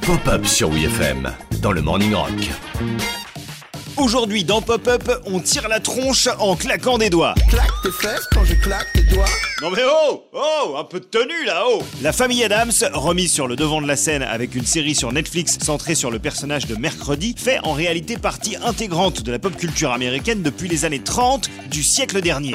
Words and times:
Pop-up 0.00 0.46
sur 0.46 0.70
WFM 0.70 1.30
dans 1.60 1.72
le 1.72 1.82
Morning 1.82 2.14
Rock. 2.14 2.30
Aujourd'hui 3.98 4.44
dans 4.44 4.62
Pop-up, 4.62 5.10
on 5.26 5.40
tire 5.40 5.68
la 5.68 5.78
tronche 5.78 6.26
en 6.38 6.56
claquant 6.56 6.96
des 6.96 7.10
doigts. 7.10 7.34
Claque 7.50 7.68
tes 7.82 7.90
fesses 7.90 8.26
quand 8.32 8.46
je 8.46 8.54
claque 8.54 8.90
tes 8.94 9.02
doigts. 9.14 9.28
Non 9.60 9.70
mais 9.70 9.82
oh 9.84 10.24
Oh 10.32 10.76
Un 10.78 10.84
peu 10.84 11.00
de 11.00 11.04
tenue 11.04 11.44
là, 11.44 11.64
oh 11.68 11.82
La 12.00 12.12
famille 12.12 12.42
Adams, 12.44 12.72
remise 12.94 13.30
sur 13.30 13.46
le 13.46 13.56
devant 13.56 13.82
de 13.82 13.86
la 13.86 13.96
scène 13.96 14.22
avec 14.22 14.54
une 14.54 14.64
série 14.64 14.94
sur 14.94 15.12
Netflix 15.12 15.58
centrée 15.60 15.94
sur 15.94 16.10
le 16.10 16.18
personnage 16.18 16.66
de 16.66 16.76
Mercredi, 16.76 17.34
fait 17.36 17.58
en 17.62 17.74
réalité 17.74 18.16
partie 18.16 18.56
intégrante 18.64 19.22
de 19.22 19.32
la 19.32 19.38
pop 19.38 19.54
culture 19.54 19.92
américaine 19.92 20.40
depuis 20.40 20.68
les 20.68 20.86
années 20.86 21.02
30 21.02 21.50
du 21.70 21.82
siècle 21.82 22.22
dernier. 22.22 22.54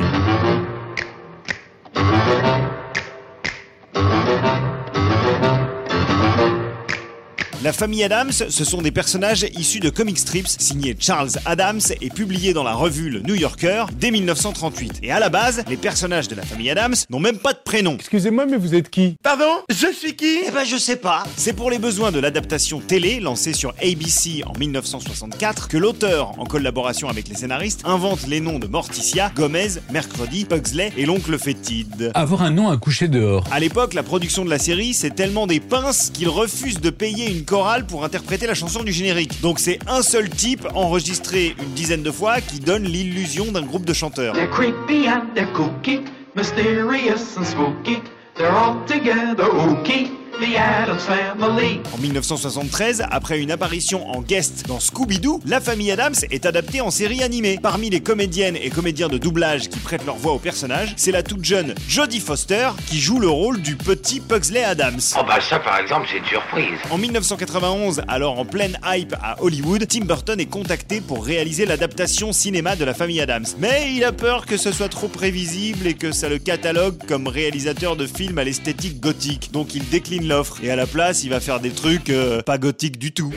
La 7.63 7.71
famille 7.71 8.03
Adams, 8.03 8.33
ce 8.33 8.65
sont 8.65 8.81
des 8.81 8.91
personnages 8.91 9.45
issus 9.57 9.79
de 9.79 9.89
comic 9.89 10.17
strips 10.17 10.49
signés 10.49 10.97
Charles 10.99 11.29
Adams 11.45 11.79
et 12.01 12.09
publiés 12.09 12.51
dans 12.51 12.65
la 12.65 12.73
revue 12.73 13.09
Le 13.09 13.21
New 13.21 13.35
Yorker 13.35 13.85
dès 13.97 14.11
1938. 14.11 14.99
Et 15.01 15.11
à 15.13 15.19
la 15.21 15.29
base, 15.29 15.63
les 15.69 15.77
personnages 15.77 16.27
de 16.27 16.35
la 16.35 16.43
famille 16.43 16.69
Adams 16.69 16.95
n'ont 17.09 17.21
même 17.21 17.37
pas 17.37 17.53
de 17.53 17.59
prénom. 17.63 17.95
Excusez-moi, 17.95 18.47
mais 18.47 18.57
vous 18.57 18.75
êtes 18.75 18.89
qui? 18.89 19.15
Pardon? 19.23 19.45
Je 19.69 19.93
suis 19.93 20.13
qui? 20.17 20.39
Eh 20.45 20.51
ben 20.51 20.65
je 20.65 20.75
sais 20.75 20.97
pas. 20.97 21.23
C'est 21.37 21.53
pour 21.53 21.71
les 21.71 21.79
besoins 21.79 22.11
de 22.11 22.19
l'adaptation 22.19 22.81
télé 22.81 23.21
lancée 23.21 23.53
sur 23.53 23.73
ABC 23.81 24.43
en 24.45 24.59
1964 24.59 25.69
que 25.69 25.77
l'auteur, 25.77 26.37
en 26.37 26.43
collaboration 26.43 27.07
avec 27.07 27.29
les 27.29 27.35
scénaristes, 27.35 27.83
invente 27.85 28.27
les 28.27 28.41
noms 28.41 28.59
de 28.59 28.67
Morticia, 28.67 29.31
Gomez, 29.33 29.79
Mercredi, 29.89 30.43
Pugsley 30.43 30.91
et 30.97 31.05
l'oncle 31.05 31.39
Fétide. 31.39 32.11
Avoir 32.13 32.41
un 32.41 32.51
nom 32.51 32.67
à 32.67 32.75
coucher 32.75 33.07
dehors. 33.07 33.45
À 33.53 33.61
l'époque, 33.61 33.93
la 33.93 34.03
production 34.03 34.43
de 34.43 34.49
la 34.49 34.59
série, 34.59 34.93
c'est 34.93 35.15
tellement 35.15 35.47
des 35.47 35.61
pinces 35.61 36.09
qu'ils 36.13 36.27
refusent 36.27 36.81
de 36.81 36.89
payer 36.89 37.31
une 37.31 37.45
pour 37.87 38.03
interpréter 38.03 38.47
la 38.47 38.55
chanson 38.55 38.83
du 38.83 38.91
générique. 38.91 39.39
Donc 39.41 39.59
c'est 39.59 39.77
un 39.87 40.01
seul 40.01 40.27
type, 40.27 40.67
enregistré 40.73 41.55
une 41.61 41.73
dizaine 41.73 42.01
de 42.01 42.09
fois, 42.09 42.41
qui 42.41 42.59
donne 42.59 42.83
l'illusion 42.83 43.51
d'un 43.51 43.61
groupe 43.61 43.85
de 43.85 43.93
chanteurs. 43.93 44.33
The 50.39 50.57
Adams 50.57 50.99
Family. 50.99 51.79
En 51.93 51.97
1973, 51.99 53.03
après 53.11 53.39
une 53.39 53.51
apparition 53.51 54.09
en 54.09 54.21
guest 54.21 54.65
dans 54.67 54.79
Scooby-Doo, 54.79 55.41
la 55.45 55.61
famille 55.61 55.91
Adams 55.91 56.15
est 56.31 56.45
adaptée 56.45 56.81
en 56.81 56.89
série 56.89 57.21
animée. 57.21 57.59
Parmi 57.61 57.89
les 57.89 58.01
comédiennes 58.01 58.55
et 58.55 58.69
comédiens 58.69 59.09
de 59.09 59.17
doublage 59.17 59.69
qui 59.69 59.79
prêtent 59.79 60.05
leur 60.05 60.15
voix 60.15 60.33
au 60.33 60.39
personnage, 60.39 60.93
c'est 60.97 61.11
la 61.11 61.21
toute 61.21 61.43
jeune 61.43 61.75
Jodie 61.87 62.19
Foster 62.19 62.69
qui 62.87 62.99
joue 62.99 63.19
le 63.19 63.27
rôle 63.29 63.61
du 63.61 63.75
petit 63.75 64.19
Pugsley 64.19 64.63
Adams. 64.63 64.99
Oh 65.19 65.23
bah 65.27 65.39
ça 65.39 65.59
par 65.59 65.79
exemple 65.79 66.07
c'est 66.11 66.17
une 66.17 66.25
surprise. 66.25 66.79
En 66.89 66.97
1991, 66.97 68.01
alors 68.07 68.39
en 68.39 68.45
pleine 68.45 68.79
hype 68.85 69.15
à 69.21 69.41
Hollywood, 69.41 69.85
Tim 69.87 70.05
Burton 70.05 70.39
est 70.39 70.45
contacté 70.45 71.01
pour 71.01 71.25
réaliser 71.25 71.65
l'adaptation 71.65 72.33
cinéma 72.33 72.75
de 72.75 72.85
la 72.85 72.93
famille 72.93 73.21
Adams. 73.21 73.45
Mais 73.59 73.93
il 73.95 74.03
a 74.03 74.11
peur 74.11 74.45
que 74.45 74.57
ce 74.57 74.71
soit 74.71 74.89
trop 74.89 75.07
prévisible 75.07 75.85
et 75.85 75.93
que 75.93 76.11
ça 76.11 76.27
le 76.27 76.39
catalogue 76.39 76.97
comme 77.07 77.27
réalisateur 77.27 77.95
de 77.95 78.07
films 78.07 78.39
à 78.39 78.43
l'esthétique 78.43 78.99
gothique. 78.99 79.51
Donc 79.51 79.75
il 79.75 79.87
décline 79.89 80.22
l'offre 80.27 80.63
et 80.63 80.71
à 80.71 80.75
la 80.75 80.87
place, 80.87 81.23
il 81.23 81.29
va 81.29 81.39
faire 81.39 81.59
des 81.59 81.71
trucs 81.71 82.09
euh, 82.09 82.41
pas 82.41 82.57
gothiques 82.57 82.97
du 82.97 83.11
tout. 83.11 83.33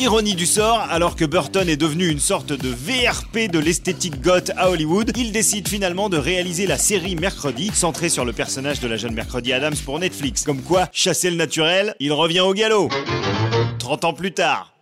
Ironie 0.00 0.34
du 0.34 0.46
sort, 0.46 0.86
alors 0.90 1.14
que 1.14 1.26
Burton 1.26 1.68
est 1.68 1.76
devenu 1.76 2.08
une 2.08 2.20
sorte 2.20 2.54
de 2.54 2.68
VRP 2.68 3.50
de 3.50 3.58
l'esthétique 3.58 4.22
goth 4.22 4.50
à 4.56 4.70
Hollywood, 4.70 5.12
il 5.14 5.30
décide 5.30 5.68
finalement 5.68 6.08
de 6.08 6.16
réaliser 6.16 6.66
la 6.66 6.78
série 6.78 7.16
Mercredi, 7.16 7.70
centrée 7.74 8.08
sur 8.08 8.24
le 8.24 8.32
personnage 8.32 8.80
de 8.80 8.88
la 8.88 8.96
jeune 8.96 9.12
Mercredi 9.12 9.52
Adams 9.52 9.76
pour 9.84 9.98
Netflix. 9.98 10.44
Comme 10.44 10.62
quoi, 10.62 10.88
chasser 10.90 11.28
le 11.28 11.36
naturel, 11.36 11.94
il 12.00 12.12
revient 12.14 12.40
au 12.40 12.54
galop. 12.54 12.88
30 13.78 14.04
ans 14.06 14.14
plus 14.14 14.32
tard. 14.32 14.72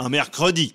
Un 0.00 0.08
mercredi. 0.08 0.74